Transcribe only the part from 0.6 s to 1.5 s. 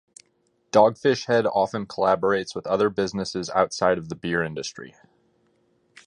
Dogfish Head